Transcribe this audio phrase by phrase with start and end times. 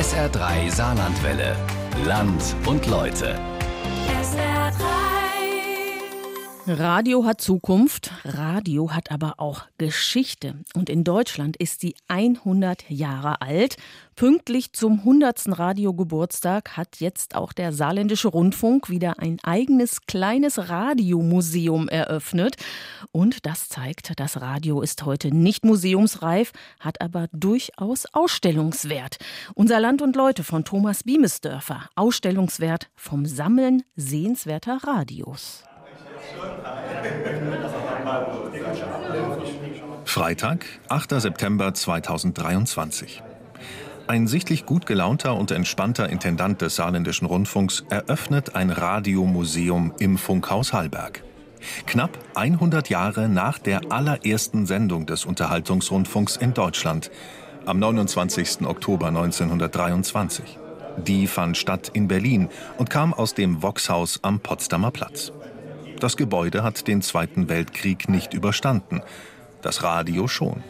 [0.00, 1.54] SR3 Saarlandwelle.
[2.06, 3.49] Land und Leute.
[6.78, 10.54] Radio hat Zukunft, Radio hat aber auch Geschichte.
[10.72, 13.76] Und in Deutschland ist sie 100 Jahre alt.
[14.14, 15.58] Pünktlich zum 100.
[15.58, 22.54] Radiogeburtstag hat jetzt auch der Saarländische Rundfunk wieder ein eigenes kleines Radiomuseum eröffnet.
[23.10, 29.16] Und das zeigt, das Radio ist heute nicht museumsreif, hat aber durchaus Ausstellungswert.
[29.56, 31.88] Unser Land und Leute von Thomas Biemesdörfer.
[31.96, 35.64] Ausstellungswert vom Sammeln sehenswerter Radios.
[40.04, 41.20] Freitag, 8.
[41.20, 43.22] September 2023.
[44.08, 50.72] Ein sichtlich gut gelaunter und entspannter Intendant des Saarländischen Rundfunks eröffnet ein Radiomuseum im Funkhaus
[50.72, 51.22] Hallberg.
[51.86, 57.10] Knapp 100 Jahre nach der allerersten Sendung des Unterhaltungsrundfunks in Deutschland,
[57.66, 58.66] am 29.
[58.66, 60.58] Oktober 1923.
[61.06, 65.32] Die fand statt in Berlin und kam aus dem Voxhaus am Potsdamer Platz.
[66.00, 69.02] Das Gebäude hat den Zweiten Weltkrieg nicht überstanden.
[69.60, 70.62] Das Radio schon.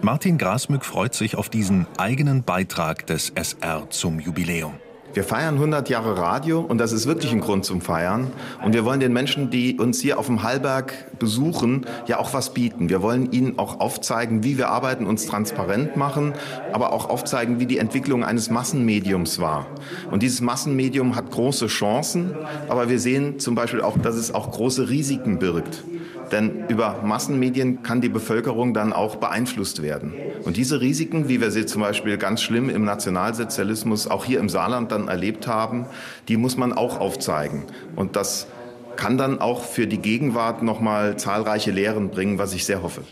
[0.00, 4.74] Martin Grasmück freut sich auf diesen eigenen Beitrag des SR zum Jubiläum.
[5.16, 8.30] Wir feiern 100 Jahre Radio und das ist wirklich ein Grund zum Feiern.
[8.62, 12.52] Und wir wollen den Menschen, die uns hier auf dem Hallberg besuchen, ja auch was
[12.52, 12.90] bieten.
[12.90, 16.34] Wir wollen ihnen auch aufzeigen, wie wir arbeiten, uns transparent machen,
[16.70, 19.64] aber auch aufzeigen, wie die Entwicklung eines Massenmediums war.
[20.10, 22.34] Und dieses Massenmedium hat große Chancen,
[22.68, 25.82] aber wir sehen zum Beispiel auch, dass es auch große Risiken birgt.
[26.32, 30.14] Denn über Massenmedien kann die Bevölkerung dann auch beeinflusst werden.
[30.44, 34.48] Und diese Risiken, wie wir sie zum Beispiel ganz schlimm im Nationalsozialismus auch hier im
[34.48, 35.86] Saarland dann erlebt haben,
[36.28, 37.64] die muss man auch aufzeigen.
[37.94, 38.48] Und das
[38.96, 43.02] kann dann auch für die Gegenwart nochmal zahlreiche Lehren bringen, was ich sehr hoffe.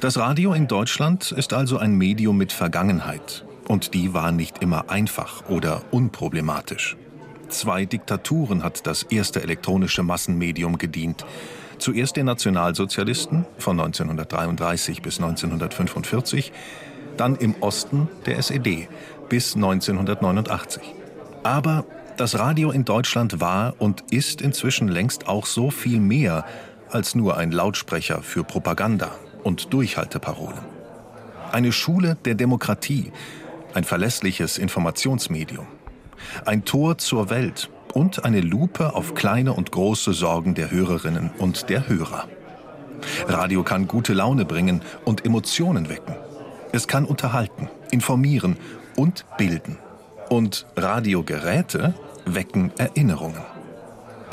[0.00, 3.44] Das Radio in Deutschland ist also ein Medium mit Vergangenheit.
[3.66, 6.96] Und die war nicht immer einfach oder unproblematisch.
[7.48, 11.24] Zwei Diktaturen hat das erste elektronische Massenmedium gedient.
[11.78, 16.52] Zuerst den Nationalsozialisten von 1933 bis 1945,
[17.16, 18.88] dann im Osten der SED
[19.28, 20.82] bis 1989.
[21.42, 21.84] Aber
[22.16, 26.44] das Radio in Deutschland war und ist inzwischen längst auch so viel mehr
[26.90, 29.12] als nur ein Lautsprecher für Propaganda
[29.44, 30.58] und Durchhalteparolen.
[31.52, 33.12] Eine Schule der Demokratie,
[33.74, 35.66] ein verlässliches Informationsmedium,
[36.44, 41.68] ein Tor zur Welt und eine Lupe auf kleine und große Sorgen der Hörerinnen und
[41.68, 42.26] der Hörer.
[43.26, 46.14] Radio kann gute Laune bringen und Emotionen wecken.
[46.72, 48.56] Es kann unterhalten, informieren
[48.96, 49.78] und bilden.
[50.28, 51.94] Und Radiogeräte
[52.26, 53.40] wecken Erinnerungen.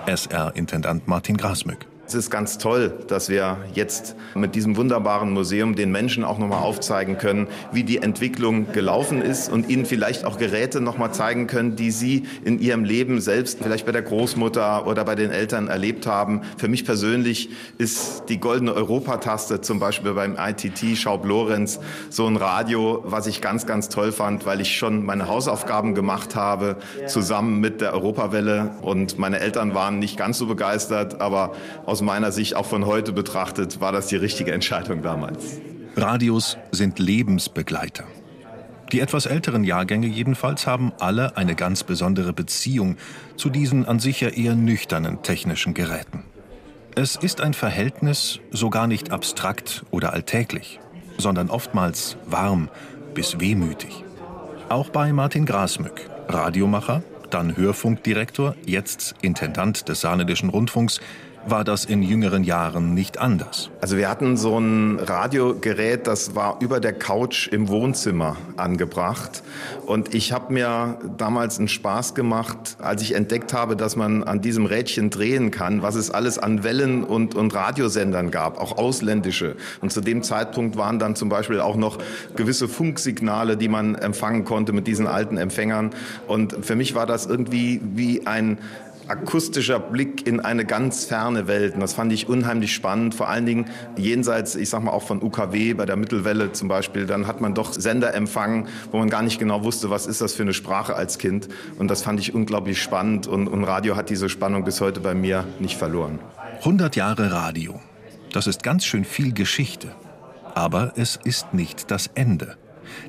[0.05, 1.87] SR-Intendant Martin Grasmück.
[2.07, 6.61] Es ist ganz toll, dass wir jetzt mit diesem wunderbaren Museum den Menschen auch nochmal
[6.61, 11.75] aufzeigen können, wie die Entwicklung gelaufen ist und ihnen vielleicht auch Geräte nochmal zeigen können,
[11.75, 16.05] die sie in ihrem Leben selbst vielleicht bei der Großmutter oder bei den Eltern erlebt
[16.05, 16.41] haben.
[16.57, 17.49] Für mich persönlich
[17.79, 21.79] ist die goldene Europataste zum Beispiel beim ITT Schaub Lorenz
[22.11, 26.35] so ein Radio, was ich ganz, ganz toll fand, weil ich schon meine Hausaufgaben gemacht
[26.35, 26.77] habe
[27.07, 31.53] zusammen mit der Europawelle und meine Eltern waren nicht ganz so begeistert, aber
[31.85, 35.59] aus meiner Sicht auch von heute betrachtet, war das die richtige Entscheidung damals.
[35.95, 38.05] Radios sind Lebensbegleiter.
[38.91, 42.97] Die etwas älteren Jahrgänge jedenfalls haben alle eine ganz besondere Beziehung
[43.35, 46.23] zu diesen an sich ja eher nüchternen technischen Geräten.
[46.95, 50.79] Es ist ein Verhältnis so gar nicht abstrakt oder alltäglich,
[51.17, 52.69] sondern oftmals warm
[53.13, 54.03] bis wehmütig.
[54.69, 61.01] Auch bei Martin Grasmück, Radiomacher, dann Hörfunkdirektor, jetzt Intendant des Saarländischen Rundfunks,
[61.47, 63.69] war das in jüngeren Jahren nicht anders.
[63.81, 69.43] Also wir hatten so ein Radiogerät, das war über der Couch im Wohnzimmer angebracht.
[69.85, 74.41] Und ich habe mir damals einen Spaß gemacht, als ich entdeckt habe, dass man an
[74.41, 79.55] diesem Rädchen drehen kann, was es alles an Wellen und, und Radiosendern gab, auch ausländische.
[79.81, 81.99] Und zu dem Zeitpunkt waren dann zum Beispiel auch noch
[82.35, 85.91] gewisse Funksignale, die man empfangen konnte mit diesen alten Empfängern.
[86.27, 88.57] Und für mich war das irgendwie wie ein
[89.07, 91.75] akustischer Blick in eine ganz ferne Welt.
[91.75, 93.65] Und das fand ich unheimlich spannend, vor allen Dingen
[93.97, 97.53] jenseits, ich sag mal auch von UKW, bei der Mittelwelle zum Beispiel, dann hat man
[97.53, 100.95] doch Sender empfangen, wo man gar nicht genau wusste, was ist das für eine Sprache
[100.95, 101.47] als Kind.
[101.77, 105.13] Und das fand ich unglaublich spannend und, und Radio hat diese Spannung bis heute bei
[105.13, 106.19] mir nicht verloren.
[106.59, 107.79] 100 Jahre Radio.
[108.31, 109.95] Das ist ganz schön viel Geschichte.
[110.55, 112.57] Aber es ist nicht das Ende.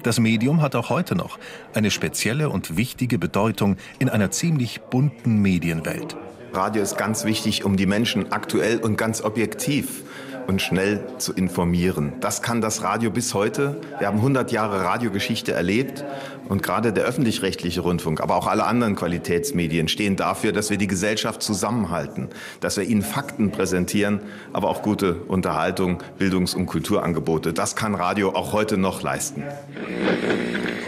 [0.03, 1.39] Das Medium hat auch heute noch
[1.75, 6.17] eine spezielle und wichtige Bedeutung in einer ziemlich bunten Medienwelt.
[6.53, 10.05] Radio ist ganz wichtig, um die Menschen aktuell und ganz objektiv
[10.47, 12.13] und schnell zu informieren.
[12.21, 13.81] Das kann das Radio bis heute.
[13.99, 16.05] Wir haben 100 Jahre Radiogeschichte erlebt
[16.49, 20.87] und gerade der öffentlich-rechtliche Rundfunk, aber auch alle anderen Qualitätsmedien stehen dafür, dass wir die
[20.87, 22.29] Gesellschaft zusammenhalten,
[22.61, 24.21] dass wir ihnen Fakten präsentieren,
[24.53, 27.53] aber auch gute Unterhaltung, Bildungs- und Kulturangebote.
[27.53, 29.43] Das kann Radio auch heute noch leisten.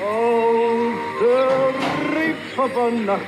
[0.02, 0.93] Oh,
[2.56, 3.22] der Nacht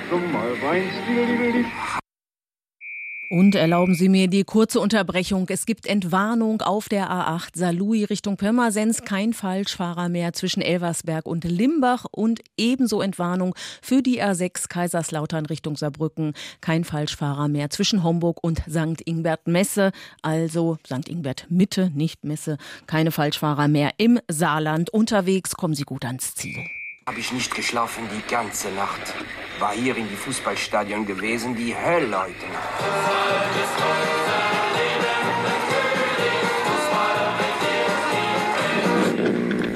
[3.31, 5.47] und erlauben Sie mir die kurze Unterbrechung.
[5.49, 9.03] Es gibt Entwarnung auf der A8 Saarlouis Richtung Pirmasens.
[9.05, 15.77] Kein Falschfahrer mehr zwischen Elversberg und Limbach und ebenso Entwarnung für die A6 Kaiserslautern Richtung
[15.77, 16.35] Saarbrücken.
[16.61, 19.01] Kein Falschfahrer mehr zwischen Homburg und St.
[19.05, 19.93] Ingbert Messe.
[20.23, 21.09] Also St.
[21.09, 22.59] Ingbert Mitte, nicht Messe.
[22.89, 24.91] Keine Falschfahrer mehr im Saarland.
[24.91, 26.59] Unterwegs kommen Sie gut ans Ziel.
[27.07, 29.15] Hab ich nicht geschlafen die ganze Nacht.
[29.59, 32.35] War hier in die Fußballstadion gewesen, die Hölle, Leute.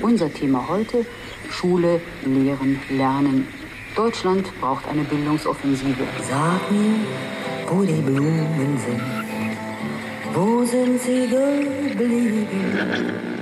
[0.03, 1.07] Unser Thema heute,
[1.51, 3.49] Schule, Lehren, Lernen.
[3.97, 6.07] Deutschland braucht eine Bildungsoffensive.
[6.29, 7.07] Sag mir,
[7.69, 9.01] wo die Blumen sind.
[10.35, 13.34] Wo sind sie geblieben?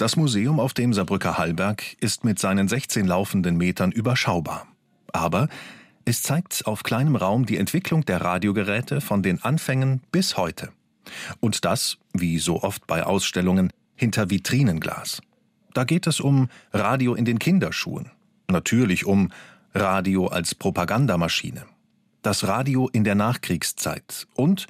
[0.00, 4.66] Das Museum auf dem Saarbrücker Hallberg ist mit seinen 16 laufenden Metern überschaubar.
[5.12, 5.46] Aber
[6.06, 10.70] es zeigt auf kleinem Raum die Entwicklung der Radiogeräte von den Anfängen bis heute.
[11.40, 15.20] Und das, wie so oft bei Ausstellungen, hinter Vitrinenglas.
[15.74, 18.10] Da geht es um Radio in den Kinderschuhen,
[18.48, 19.30] natürlich um
[19.74, 21.66] Radio als Propagandamaschine,
[22.22, 24.66] das Radio in der Nachkriegszeit und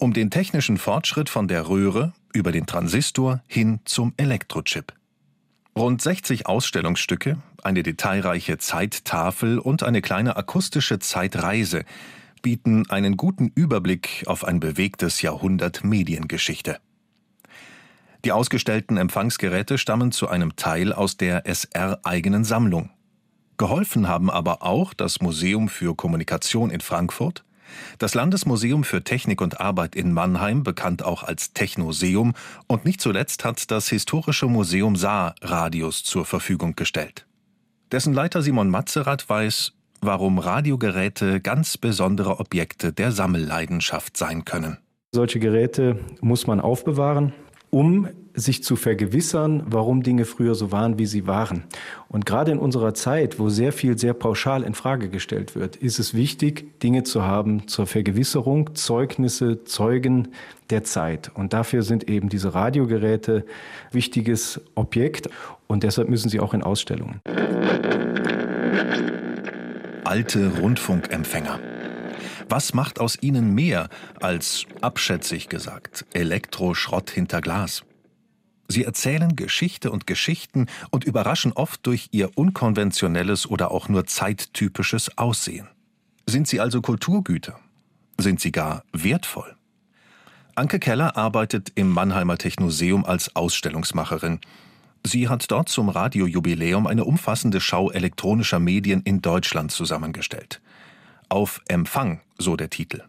[0.00, 4.92] um den technischen Fortschritt von der Röhre über den Transistor hin zum Elektrochip.
[5.76, 11.84] Rund 60 Ausstellungsstücke, eine detailreiche Zeittafel und eine kleine akustische Zeitreise
[12.42, 16.78] bieten einen guten Überblick auf ein bewegtes Jahrhundert Mediengeschichte.
[18.24, 22.90] Die ausgestellten Empfangsgeräte stammen zu einem Teil aus der SR eigenen Sammlung.
[23.58, 27.44] Geholfen haben aber auch das Museum für Kommunikation in Frankfurt,
[27.98, 32.34] das Landesmuseum für Technik und Arbeit in Mannheim, bekannt auch als Technoseum,
[32.66, 37.26] und nicht zuletzt hat das Historische Museum Saar Radios zur Verfügung gestellt.
[37.90, 44.78] Dessen Leiter Simon Matzerath weiß, warum Radiogeräte ganz besondere Objekte der Sammelleidenschaft sein können.
[45.12, 47.32] Solche Geräte muss man aufbewahren
[47.70, 51.64] um sich zu vergewissern, warum Dinge früher so waren, wie sie waren.
[52.08, 55.98] Und gerade in unserer Zeit, wo sehr viel sehr pauschal in Frage gestellt wird, ist
[55.98, 60.28] es wichtig, Dinge zu haben zur Vergewisserung, Zeugnisse, Zeugen
[60.70, 61.30] der Zeit.
[61.34, 63.44] Und dafür sind eben diese Radiogeräte
[63.90, 65.28] wichtiges Objekt
[65.66, 67.20] und deshalb müssen sie auch in Ausstellungen.
[70.04, 71.58] Alte Rundfunkempfänger.
[72.48, 73.88] Was macht aus ihnen mehr
[74.20, 77.82] als, abschätzig gesagt, Elektroschrott hinter Glas?
[78.72, 85.18] Sie erzählen Geschichte und Geschichten und überraschen oft durch ihr unkonventionelles oder auch nur zeittypisches
[85.18, 85.68] Aussehen.
[86.26, 87.60] Sind sie also Kulturgüter?
[88.16, 89.56] Sind sie gar wertvoll?
[90.54, 94.40] Anke Keller arbeitet im Mannheimer Technoseum als Ausstellungsmacherin.
[95.04, 100.62] Sie hat dort zum Radiojubiläum eine umfassende Schau elektronischer Medien in Deutschland zusammengestellt.
[101.28, 103.02] Auf Empfang, so der Titel.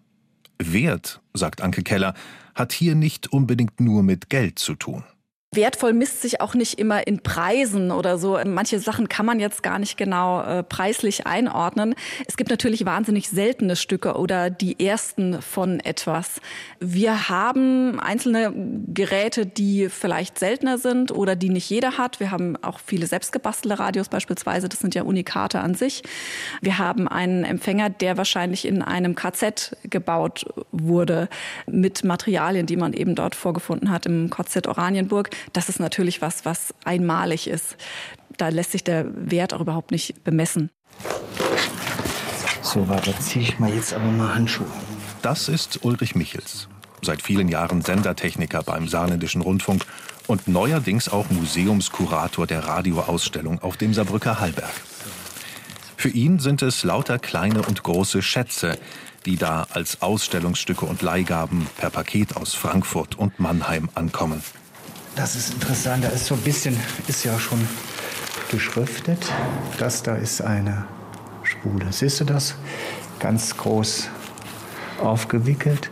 [0.60, 2.16] Wert, sagt Anke Keller,
[2.54, 5.06] hat hier nicht unbedingt nur mit Geld zu tun.
[5.56, 8.40] Wertvoll misst sich auch nicht immer in Preisen oder so.
[8.46, 11.96] Manche Sachen kann man jetzt gar nicht genau äh, preislich einordnen.
[12.28, 16.42] Es gibt natürlich wahnsinnig seltene Stücke oder die ersten von etwas.
[16.80, 18.54] Wir haben einzelne
[18.88, 22.20] Geräte, die vielleicht seltener sind oder die nicht jeder hat.
[22.20, 24.70] Wir haben auch viele selbstgebastelte Radios beispielsweise.
[24.70, 26.04] Das sind ja Unikate an sich.
[26.62, 31.30] Wir haben einen Empfänger, der wahrscheinlich in einem KZ gebaut wurde
[31.68, 36.46] mit Materialien, die man eben dort vorgefunden hat im KZ Oranienburg das ist natürlich was,
[36.46, 37.76] was einmalig ist.
[38.38, 40.70] Da lässt sich der Wert auch überhaupt nicht bemessen.
[42.62, 44.68] So, warte, ziehe ich mal jetzt aber mal Handschuhe.
[45.22, 46.68] Das ist Ulrich Michels.
[47.02, 49.86] Seit vielen Jahren Sendertechniker beim Saarländischen Rundfunk
[50.28, 54.74] und neuerdings auch Museumskurator der Radioausstellung auf dem Saarbrücker Hallberg.
[55.98, 58.78] Für ihn sind es lauter kleine und große Schätze,
[59.26, 64.42] die da als Ausstellungsstücke und Leihgaben per Paket aus Frankfurt und Mannheim ankommen.
[65.16, 66.04] Das ist interessant.
[66.04, 66.78] Da ist so ein bisschen,
[67.08, 67.68] ist ja schon
[68.52, 69.32] beschriftet.
[69.78, 70.86] Das da ist eine
[71.44, 71.86] Spule.
[71.92, 72.56] Siehst du das?
[73.20, 74.10] Ganz groß
[75.02, 75.90] aufgewickelt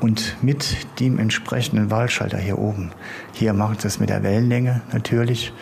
[0.00, 2.92] und mit dem entsprechenden Wahlschalter hier oben.
[3.32, 5.52] Hier macht es mit der Wellenlänge natürlich.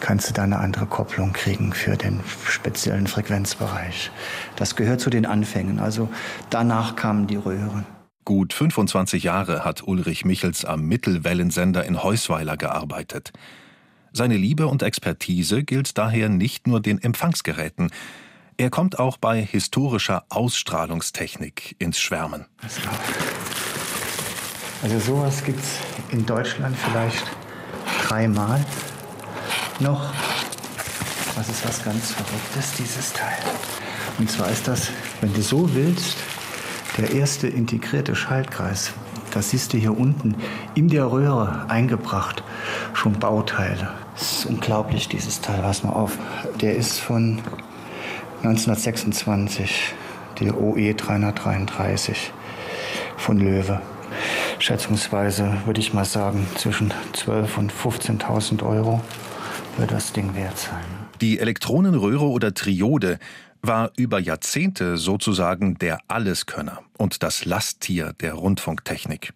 [0.00, 4.10] Kannst du da eine andere Kopplung kriegen für den speziellen Frequenzbereich.
[4.56, 5.78] Das gehört zu den Anfängen.
[5.78, 6.10] Also
[6.50, 7.95] danach kamen die Röhren.
[8.26, 13.32] Gut 25 Jahre hat Ulrich Michels am Mittelwellensender in Heusweiler gearbeitet.
[14.12, 17.92] Seine Liebe und Expertise gilt daher nicht nur den Empfangsgeräten.
[18.56, 22.46] Er kommt auch bei historischer Ausstrahlungstechnik ins Schwärmen.
[24.82, 25.78] Also sowas gibt es
[26.10, 27.24] in Deutschland vielleicht
[28.08, 28.66] dreimal
[29.78, 30.12] noch.
[31.36, 33.38] Das ist was ganz Verrücktes, dieses Teil.
[34.18, 34.90] Und zwar ist das,
[35.20, 36.16] wenn du so willst,
[36.98, 38.92] der erste integrierte Schaltkreis.
[39.32, 40.34] Das siehst du hier unten
[40.74, 42.42] in der Röhre eingebracht.
[42.94, 43.90] Schon Bauteile.
[44.14, 45.60] Das ist unglaublich, dieses Teil.
[45.60, 46.16] Pass mal auf.
[46.60, 47.40] Der ist von
[48.42, 49.94] 1926.
[50.40, 52.32] Der OE 333
[53.16, 53.80] von Löwe.
[54.58, 59.00] Schätzungsweise würde ich mal sagen, zwischen 12.000 und 15.000 Euro
[59.78, 60.84] wird das Ding wert sein.
[61.20, 63.18] Die Elektronenröhre oder Triode
[63.62, 69.32] war über Jahrzehnte sozusagen der Alleskönner und das Lasttier der Rundfunktechnik.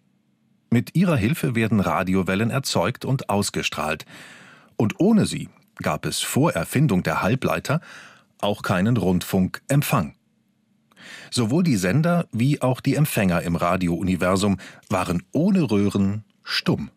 [0.69, 4.05] Mit ihrer Hilfe werden Radiowellen erzeugt und ausgestrahlt.
[4.77, 5.49] Und ohne sie
[5.81, 7.81] gab es vor Erfindung der Halbleiter
[8.39, 10.15] auch keinen Rundfunkempfang.
[11.29, 14.57] Sowohl die Sender wie auch die Empfänger im Radiouniversum
[14.89, 16.89] waren ohne Röhren stumm.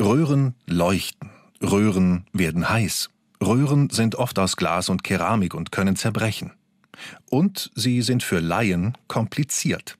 [0.00, 1.30] Röhren leuchten,
[1.62, 3.10] Röhren werden heiß.
[3.42, 6.52] Röhren sind oft aus Glas und Keramik und können zerbrechen.
[7.30, 9.98] Und sie sind für Laien kompliziert.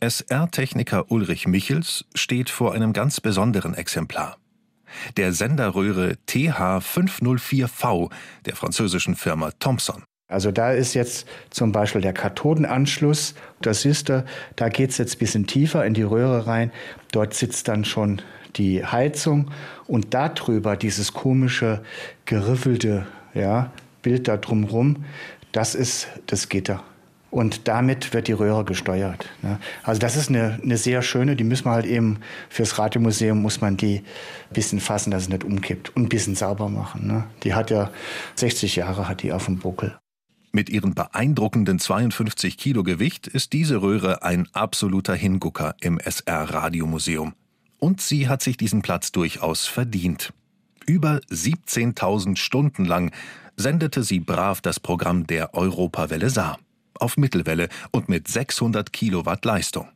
[0.00, 4.38] SR-Techniker Ulrich Michels steht vor einem ganz besonderen Exemplar.
[5.16, 8.10] Der Senderröhre TH504V
[8.46, 10.02] der französischen Firma Thomson.
[10.26, 14.24] Also da ist jetzt zum Beispiel der Kathodenanschluss, das siehst du,
[14.56, 16.70] da geht es jetzt ein bisschen tiefer in die Röhre rein.
[17.12, 18.22] Dort sitzt dann schon
[18.56, 19.50] die Heizung
[19.86, 21.82] und darüber dieses komische,
[22.24, 23.70] geriffelte ja,
[24.02, 25.04] Bild da drumherum,
[25.52, 26.82] das ist das Gitter.
[27.30, 29.28] Und damit wird die Röhre gesteuert.
[29.42, 29.60] Ne?
[29.84, 33.60] Also das ist eine, eine sehr schöne, die müssen wir halt eben fürs Radiomuseum muss
[33.60, 37.06] man die ein bisschen fassen, dass es nicht umkippt und ein bisschen sauber machen.
[37.06, 37.24] Ne?
[37.44, 37.90] Die hat ja
[38.34, 39.96] 60 Jahre hat die auf dem Buckel.
[40.52, 47.34] Mit ihren beeindruckenden 52 Kilo Gewicht ist diese Röhre ein absoluter Hingucker im SR Radiomuseum.
[47.80, 50.32] Und sie hat sich diesen Platz durchaus verdient.
[50.86, 53.12] Über 17.000 Stunden lang
[53.56, 56.58] sendete sie brav das Programm der Europawelle Saar
[57.00, 59.88] auf Mittelwelle und mit 600 Kilowatt Leistung.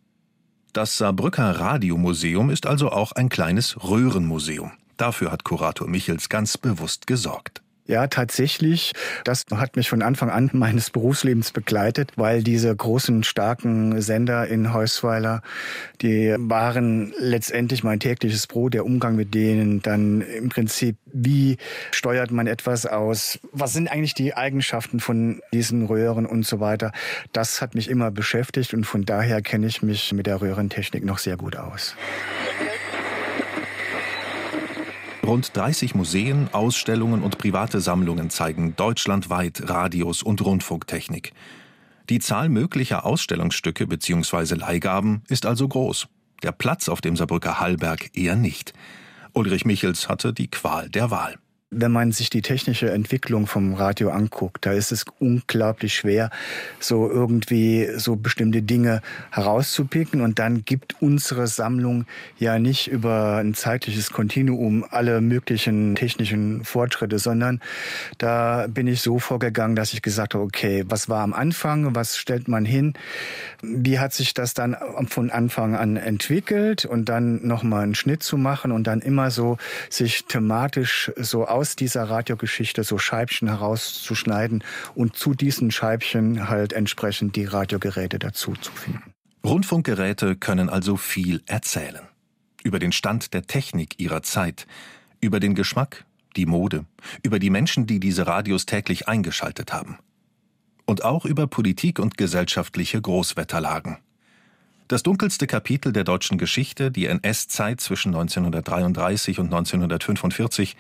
[0.73, 4.73] Das Saarbrücker Radiomuseum ist also auch ein kleines Röhrenmuseum.
[4.97, 7.64] Dafür hat Kurator Michels ganz bewusst gesorgt.
[7.87, 8.93] Ja, tatsächlich.
[9.25, 14.73] Das hat mich von Anfang an meines Berufslebens begleitet, weil diese großen, starken Sender in
[14.73, 15.43] Heusweiler,
[16.01, 19.83] die waren letztendlich mein tägliches Brot, der Umgang mit denen.
[19.83, 21.59] Dann im Prinzip, wie
[21.91, 23.39] steuert man etwas aus?
[23.53, 26.91] Was sind eigentlich die Eigenschaften von diesen Röhren und so weiter?
[27.33, 31.19] Das hat mich immer beschäftigt und von daher kenne ich mich mit der Röhrentechnik noch
[31.19, 31.95] sehr gut aus.
[35.25, 41.33] Rund 30 Museen, Ausstellungen und private Sammlungen zeigen deutschlandweit Radios und Rundfunktechnik.
[42.11, 44.57] Die Zahl möglicher Ausstellungsstücke bzw.
[44.57, 46.09] Leihgaben ist also groß.
[46.43, 48.75] Der Platz auf dem Saarbrücker Hallberg eher nicht.
[49.33, 51.37] Ulrich Michels hatte die Qual der Wahl.
[51.77, 56.31] Wenn man sich die technische Entwicklung vom Radio anguckt, da ist es unglaublich schwer,
[56.79, 59.03] so irgendwie so bestimmte Dinge
[59.33, 60.21] herauszupicken.
[60.21, 62.07] Und dann gibt unsere Sammlung
[62.39, 67.61] ja nicht über ein zeitliches Kontinuum alle möglichen technischen Fortschritte, sondern
[68.19, 72.17] da bin ich so vorgegangen, dass ich gesagt habe, okay, was war am Anfang, was
[72.17, 72.95] stellt man hin,
[73.63, 74.77] wie hat sich das dann
[75.09, 79.57] von Anfang an entwickelt und dann nochmal einen Schnitt zu machen und dann immer so
[79.91, 84.63] sich thematisch so aus aus dieser Radiogeschichte so Scheibchen herauszuschneiden
[84.95, 89.15] und zu diesen Scheibchen halt entsprechend die Radiogeräte dazu zu finden.
[89.43, 92.03] Rundfunkgeräte können also viel erzählen.
[92.65, 94.67] Über den Stand der Technik ihrer Zeit,
[95.23, 96.05] über den Geschmack,
[96.37, 96.85] die Mode,
[97.23, 99.97] über die Menschen, die diese Radios täglich eingeschaltet haben.
[100.85, 103.97] Und auch über Politik und gesellschaftliche Großwetterlagen.
[104.89, 110.77] Das dunkelste Kapitel der deutschen Geschichte, die NS-Zeit zwischen 1933 und 1945,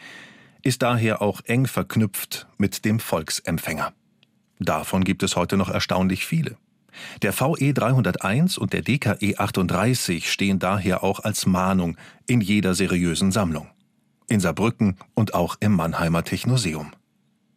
[0.64, 3.92] ist daher auch eng verknüpft mit dem Volksempfänger.
[4.58, 6.56] Davon gibt es heute noch erstaunlich viele.
[7.22, 13.32] Der VE 301 und der DKE 38 stehen daher auch als Mahnung in jeder seriösen
[13.32, 13.68] Sammlung.
[14.28, 16.92] In Saarbrücken und auch im Mannheimer Technoseum.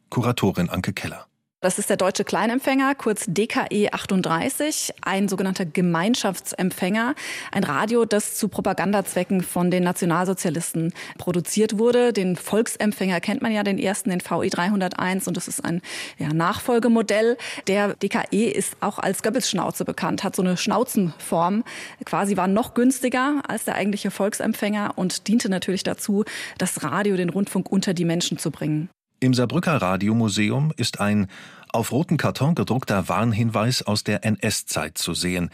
[0.10, 1.27] Kuratorin Anke Keller.
[1.60, 7.16] Das ist der deutsche Kleinempfänger, kurz DKE 38, ein sogenannter Gemeinschaftsempfänger,
[7.52, 12.14] ein Radio, das zu Propagandazwecken von den Nationalsozialisten produziert wurde.
[12.14, 15.82] Den Volksempfänger kennt man ja, den ersten, den VI 301 und das ist ein
[16.20, 17.38] ja, Nachfolgemodell.
[17.66, 21.64] Der DKE ist auch als Goebbels-Schnauze bekannt, hat so eine Schnauzenform,
[22.06, 26.24] quasi war noch günstiger als der eigentliche Volksempfänger und diente natürlich dazu,
[26.60, 28.90] das Radio, den Rundfunk unter die Menschen zu bringen.
[29.20, 31.28] Im Saarbrücker Radiomuseum ist ein
[31.74, 35.50] auf roten Karton gedruckter Warnhinweis aus der NS-Zeit zu sehen,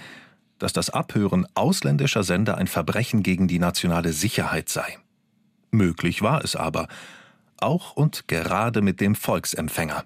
[0.59, 4.97] dass das Abhören ausländischer Sender ein Verbrechen gegen die nationale Sicherheit sei.
[5.71, 6.89] Möglich war es aber,
[7.57, 10.03] auch und gerade mit dem Volksempfänger.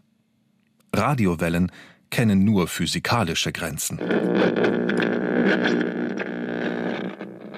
[0.94, 1.72] Radiowellen
[2.12, 4.00] kennen nur physikalische Grenzen.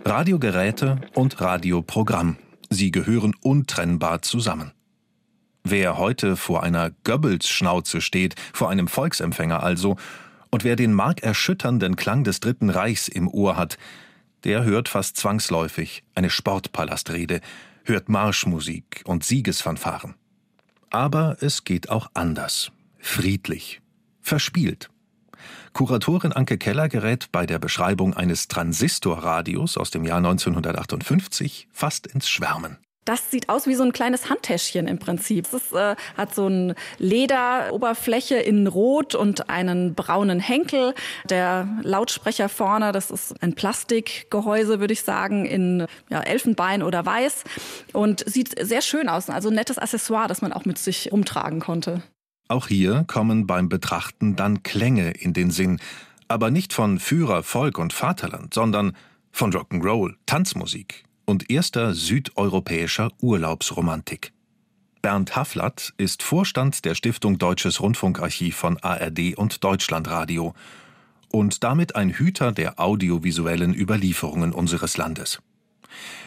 [0.05, 2.37] Radiogeräte und Radioprogramm,
[2.69, 4.71] sie gehören untrennbar zusammen.
[5.71, 9.97] Wer heute vor einer Goebbels-Schnauze steht, vor einem Volksempfänger also,
[10.49, 13.77] und wer den markerschütternden Klang des Dritten Reichs im Ohr hat,
[14.45, 17.39] der hört fast zwangsläufig eine Sportpalastrede,
[17.83, 20.15] hört Marschmusik und Siegesfanfaren.
[20.89, 23.79] Aber es geht auch anders, friedlich,
[24.21, 24.89] verspielt.
[25.73, 32.27] Kuratorin Anke Keller gerät bei der Beschreibung eines Transistorradios aus dem Jahr 1958 fast ins
[32.27, 32.79] Schwärmen.
[33.09, 35.47] Das sieht aus wie so ein kleines Handtäschchen im Prinzip.
[35.51, 40.93] Es äh, hat so eine Lederoberfläche in Rot und einen braunen Henkel.
[41.27, 47.45] Der Lautsprecher vorne, das ist ein Plastikgehäuse, würde ich sagen, in ja, Elfenbein oder Weiß
[47.93, 49.27] und sieht sehr schön aus.
[49.27, 52.03] Also ein nettes Accessoire, das man auch mit sich umtragen konnte.
[52.47, 55.79] Auch hier kommen beim Betrachten dann Klänge in den Sinn,
[56.27, 58.95] aber nicht von Führer, Volk und Vaterland, sondern
[59.31, 64.33] von Rock'n'Roll, Tanzmusik, und erster südeuropäischer Urlaubsromantik.
[65.03, 70.55] Bernd Hafflat ist Vorstand der Stiftung Deutsches Rundfunkarchiv von ARD und Deutschlandradio
[71.31, 75.39] und damit ein Hüter der audiovisuellen Überlieferungen unseres Landes.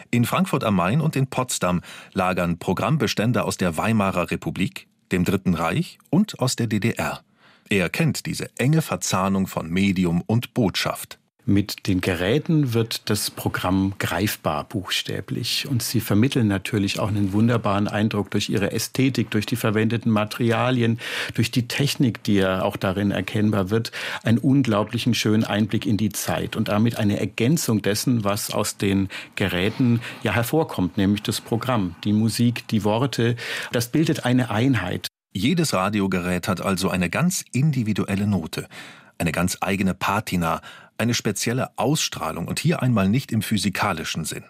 [0.09, 1.81] In Frankfurt am Main und in Potsdam
[2.13, 7.25] lagern Programmbestände aus der Weimarer Republik, dem Dritten Reich und aus der DDR.
[7.67, 11.19] Er kennt diese enge Verzahnung von Medium und Botschaft.
[11.45, 17.89] Mit den Geräten wird das Programm greifbar buchstäblich und sie vermitteln natürlich auch einen wunderbaren
[17.89, 20.99] Eindruck durch ihre Ästhetik, durch die verwendeten Materialien,
[21.33, 23.91] durch die Technik, die ja auch darin erkennbar wird,
[24.23, 29.09] einen unglaublichen schönen Einblick in die Zeit und damit eine Ergänzung dessen, was aus den
[29.35, 33.35] Geräten ja hervorkommt, nämlich das Programm, die Musik, die Worte.
[33.73, 35.07] Das bildet eine Einheit.
[35.33, 38.69] Jedes Radiogerät hat also eine ganz individuelle Note,
[39.17, 40.61] eine ganz eigene Patina,
[40.97, 44.45] eine spezielle Ausstrahlung und hier einmal nicht im physikalischen Sinn.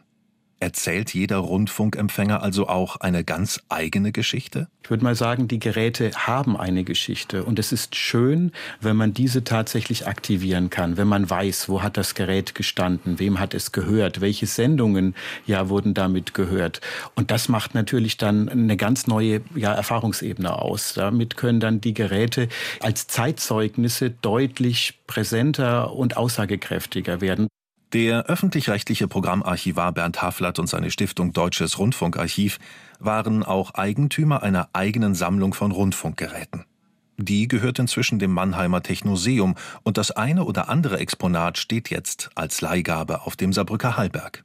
[0.64, 4.70] Erzählt jeder Rundfunkempfänger also auch eine ganz eigene Geschichte?
[4.82, 9.14] Ich würde mal sagen, die Geräte haben eine Geschichte und es ist schön, wenn man
[9.14, 13.74] diese tatsächlich aktivieren kann, wenn man weiß, wo hat das Gerät gestanden, wem hat es
[13.74, 16.80] gehört, welche Sendungen ja wurden damit gehört
[17.14, 20.94] und das macht natürlich dann eine ganz neue ja, Erfahrungsebene aus.
[20.94, 22.48] Damit können dann die Geräte
[22.80, 27.50] als Zeitzeugnisse deutlich präsenter und aussagekräftiger werden.
[27.94, 32.58] Der öffentlich-rechtliche Programmarchivar Bernd Haflat und seine Stiftung Deutsches Rundfunkarchiv
[33.00, 36.66] waren auch Eigentümer einer eigenen Sammlung von Rundfunkgeräten.
[37.18, 39.54] Die gehört inzwischen dem Mannheimer Technoseum
[39.84, 44.44] und das eine oder andere Exponat steht jetzt als Leihgabe auf dem Saarbrücker Hallberg.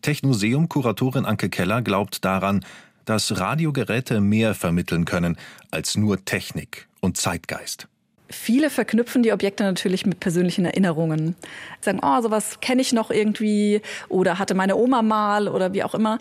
[0.00, 2.64] Technoseum-Kuratorin Anke Keller glaubt daran,
[3.04, 5.36] dass Radiogeräte mehr vermitteln können
[5.70, 7.88] als nur Technik und Zeitgeist.
[8.32, 11.36] Viele verknüpfen die Objekte natürlich mit persönlichen Erinnerungen.
[11.80, 15.94] Sagen, oh, sowas kenne ich noch irgendwie oder hatte meine Oma mal oder wie auch
[15.94, 16.18] immer.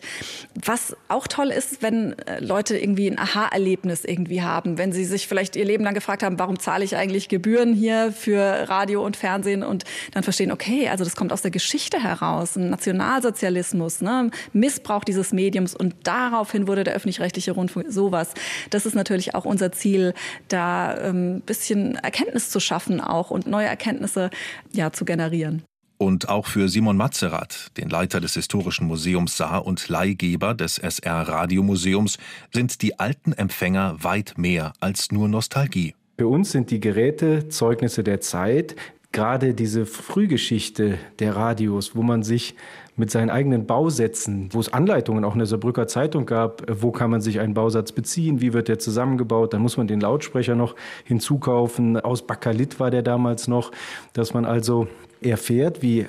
[0.64, 5.28] Was auch toll ist, wenn äh, Leute irgendwie ein Aha-Erlebnis irgendwie haben, wenn sie sich
[5.28, 9.16] vielleicht ihr Leben lang gefragt haben, warum zahle ich eigentlich Gebühren hier für Radio und
[9.16, 14.32] Fernsehen und dann verstehen, okay, also das kommt aus der Geschichte heraus, ein Nationalsozialismus, ne?
[14.54, 18.34] Missbrauch dieses Mediums und daraufhin wurde der öffentlich-rechtliche Rundfunk sowas.
[18.70, 20.14] Das ist natürlich auch unser Ziel,
[20.48, 24.30] da ein ähm, bisschen Erkenntnis zu schaffen auch und neue Erkenntnisse
[24.72, 25.64] ja zu generieren.
[25.98, 31.28] Und auch für Simon Matzerath, den Leiter des Historischen Museums Saar und Leihgeber des SR
[31.28, 32.18] Radiomuseums,
[32.52, 35.94] sind die alten Empfänger weit mehr als nur Nostalgie.
[36.18, 38.76] Für uns sind die Geräte Zeugnisse der Zeit,
[39.12, 42.56] gerade diese Frühgeschichte der Radios, wo man sich
[42.96, 47.10] mit seinen eigenen Bausätzen, wo es Anleitungen auch in der Saarbrücker Zeitung gab, wo kann
[47.10, 50.76] man sich einen Bausatz beziehen, wie wird der zusammengebaut, dann muss man den Lautsprecher noch
[51.04, 53.72] hinzukaufen, aus Bakalit war der damals noch,
[54.14, 54.88] dass man also
[55.22, 56.08] erfährt, wie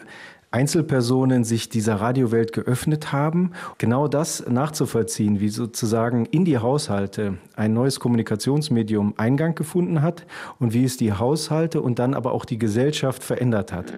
[0.52, 7.72] Einzelpersonen sich dieser Radiowelt geöffnet haben, genau das nachzuvollziehen, wie sozusagen in die Haushalte ein
[7.72, 10.26] neues Kommunikationsmedium Eingang gefunden hat
[10.60, 13.92] und wie es die Haushalte und dann aber auch die Gesellschaft verändert hat.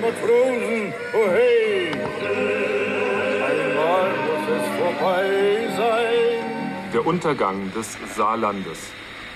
[0.00, 1.92] Matrosen, oh hey!
[3.46, 5.24] Einmal muss es vorbei
[5.76, 6.92] sein.
[6.92, 8.90] Der Untergang des Saarlandes.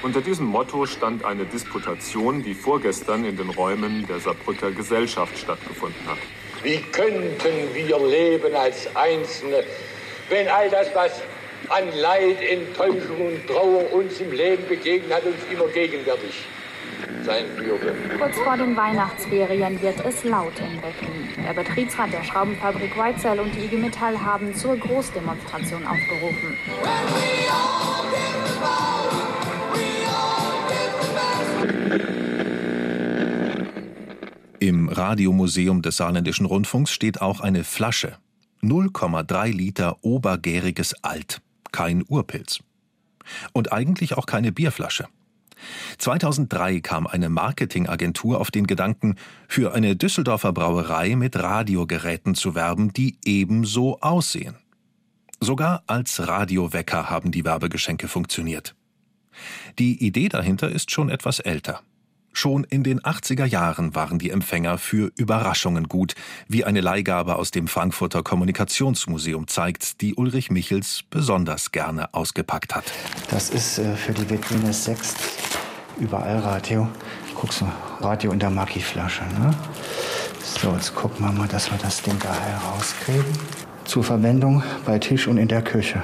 [0.04, 6.06] Unter diesem Motto stand eine Disputation, die vorgestern in den Räumen der Saarbrücker Gesellschaft stattgefunden
[6.06, 6.18] hat.
[6.62, 9.64] Wie könnten wir leben als Einzelne,
[10.28, 11.22] wenn all das, was
[11.70, 16.48] an Leid, Enttäuschung und Trauer uns im Leben begegnet hat, uns immer gegenwärtig
[17.24, 17.94] sein würde?
[18.18, 21.30] Kurz vor den Weihnachtsferien wird es laut in Berlin.
[21.46, 26.58] Der Betriebsrat der Schraubenfabrik Weizsäll und die IG Metall haben zur Großdemonstration aufgerufen.
[34.96, 38.16] Radiomuseum des Saarländischen Rundfunks steht auch eine Flasche.
[38.62, 41.42] 0,3 Liter obergäriges Alt.
[41.72, 42.61] Kein Urpilz.
[43.52, 45.07] Und eigentlich auch keine Bierflasche.
[45.98, 49.16] 2003 kam eine Marketingagentur auf den Gedanken,
[49.48, 54.57] für eine Düsseldorfer Brauerei mit Radiogeräten zu werben, die ebenso aussehen.
[55.40, 58.74] Sogar als Radiowecker haben die Werbegeschenke funktioniert.
[59.78, 61.80] Die Idee dahinter ist schon etwas älter.
[62.37, 66.14] Schon in den 80er Jahren waren die Empfänger für Überraschungen gut,
[66.49, 72.92] wie eine Leihgabe aus dem Frankfurter Kommunikationsmuseum zeigt, die Ulrich Michels besonders gerne ausgepackt hat.
[73.31, 75.14] Das ist äh, für die Vitrine 6
[76.01, 76.88] überall Radio.
[77.37, 77.66] Guckst du,
[78.01, 79.23] Radio in der Maki-Flasche.
[79.38, 79.55] Ne?
[80.42, 83.25] So, jetzt gucken wir mal, dass wir das Ding da herauskriegen.
[83.85, 86.03] Zur Verwendung bei Tisch und in der Küche.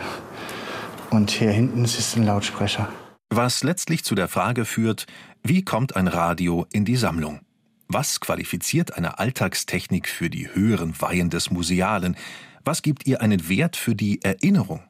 [1.11, 2.89] Und hier hinten ist ein Lautsprecher.
[3.33, 5.07] Was letztlich zu der Frage führt,
[5.43, 7.41] wie kommt ein Radio in die Sammlung?
[7.89, 12.17] Was qualifiziert eine Alltagstechnik für die höheren Weihen des Musealen?
[12.65, 14.83] Was gibt ihr einen Wert für die Erinnerung?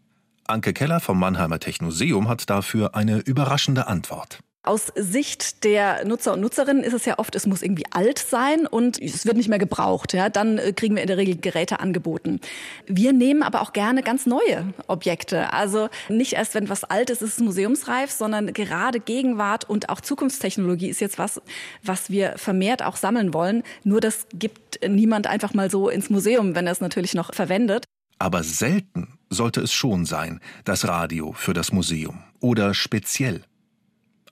[0.46, 4.40] Anke Keller vom Mannheimer Technoseum hat dafür eine überraschende Antwort.
[4.62, 8.66] Aus Sicht der Nutzer und Nutzerinnen ist es ja oft, es muss irgendwie alt sein
[8.66, 10.12] und es wird nicht mehr gebraucht.
[10.12, 10.28] Ja?
[10.28, 12.40] Dann äh, kriegen wir in der Regel Geräte angeboten.
[12.86, 15.54] Wir nehmen aber auch gerne ganz neue Objekte.
[15.54, 20.02] Also nicht erst, wenn was alt ist, ist es museumsreif, sondern gerade Gegenwart und auch
[20.02, 21.40] Zukunftstechnologie ist jetzt was,
[21.82, 23.62] was wir vermehrt auch sammeln wollen.
[23.82, 27.86] Nur das gibt niemand einfach mal so ins Museum, wenn er es natürlich noch verwendet.
[28.18, 33.42] Aber selten sollte es schon sein, das Radio für das Museum oder speziell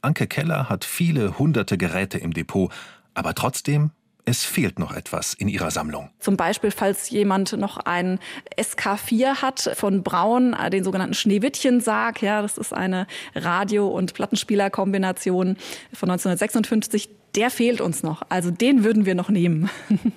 [0.02, 2.72] Anke Keller hat viele hunderte Geräte im Depot,
[3.14, 3.90] aber trotzdem
[4.28, 6.11] es fehlt noch etwas in ihrer Sammlung.
[6.18, 8.18] Zum Beispiel, falls jemand noch einen
[8.58, 12.20] SK4 hat von Braun, äh, den sogenannten Schneewittchen-Sarg.
[12.20, 15.56] Ja, das ist eine Radio- und Plattenspielerkombination
[15.94, 17.08] von 1956.
[17.37, 18.20] Der fehlt uns noch.
[18.28, 19.70] Also den würden wir noch nehmen.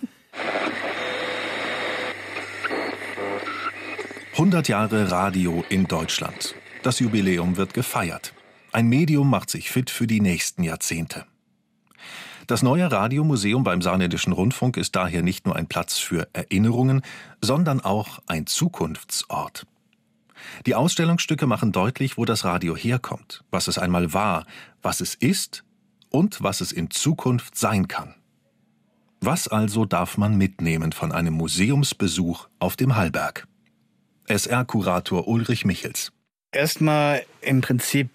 [4.34, 6.56] 100 Jahre Radio in Deutschland.
[6.84, 8.34] Das Jubiläum wird gefeiert.
[8.72, 11.26] Ein Medium macht sich fit für die nächsten Jahrzehnte.
[12.48, 17.02] Das neue Radiomuseum beim Saarländischen Rundfunk ist daher nicht nur ein Platz für Erinnerungen,
[17.42, 19.66] sondern auch ein Zukunftsort.
[20.66, 24.46] Die Ausstellungsstücke machen deutlich, wo das Radio herkommt, was es einmal war,
[24.82, 25.64] was es ist
[26.10, 28.16] und was es in Zukunft sein kann.
[29.20, 33.48] Was also darf man mitnehmen von einem Museumsbesuch auf dem Hallberg?
[34.28, 36.12] SR-Kurator Ulrich Michels.
[36.52, 38.10] Erstmal im Prinzip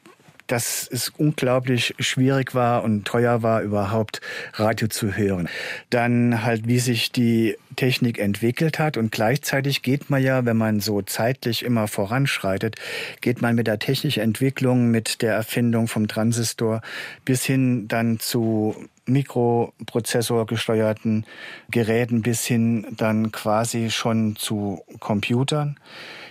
[0.47, 4.21] dass es unglaublich schwierig war und teuer war, überhaupt
[4.55, 5.49] Radio zu hören.
[5.91, 10.81] Dann halt, wie sich die Technik entwickelt hat und gleichzeitig geht man ja, wenn man
[10.81, 12.77] so zeitlich immer voranschreitet,
[13.21, 16.81] geht man mit der technischen Entwicklung, mit der Erfindung vom Transistor
[17.25, 21.25] bis hin dann zu Mikroprozessor gesteuerten
[21.71, 25.79] Geräten bis hin dann quasi schon zu Computern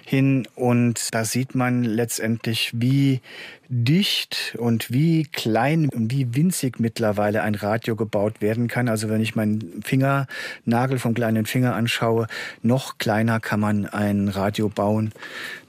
[0.06, 3.22] hin und da sieht man letztendlich, wie
[3.70, 8.88] dicht und wie klein und wie winzig mittlerweile ein Radio gebaut werden kann.
[8.88, 12.28] Also wenn ich meinen Fingernagel vom kleinen Finger anschaue,
[12.62, 15.12] noch kleiner kann man ein Radio bauen.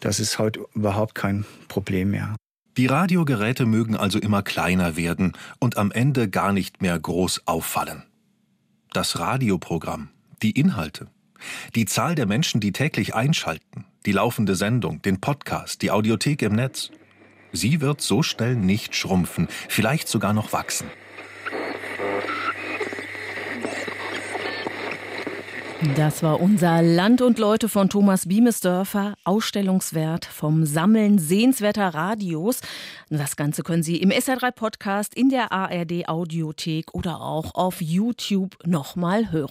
[0.01, 2.37] Das ist heute überhaupt kein Problem mehr.
[2.77, 8.03] Die Radiogeräte mögen also immer kleiner werden und am Ende gar nicht mehr groß auffallen.
[8.93, 10.11] Das Radioprogramm,
[10.43, 11.09] die Inhalte,
[11.75, 16.55] die Zahl der Menschen, die täglich einschalten, die laufende Sendung, den Podcast, die Audiothek im
[16.55, 16.91] Netz.
[17.53, 20.89] Sie wird so schnell nicht schrumpfen, vielleicht sogar noch wachsen.
[25.94, 32.61] Das war unser Land und Leute von Thomas Biemesdörfer, Ausstellungswert vom Sammeln sehenswerter Radios.
[33.09, 38.57] Das Ganze können Sie im SR3 Podcast in der ARD Audiothek oder auch auf YouTube
[38.64, 39.51] nochmal hören.